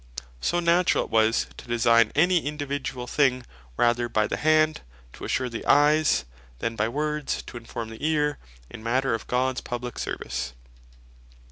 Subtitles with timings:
[0.39, 3.45] So naturall it is to design any individuall thing,
[3.77, 4.81] rather by the Hand,
[5.13, 6.25] to assure the Eyes,
[6.57, 10.53] than by Words to inform the Eare in matters of Gods Publique service.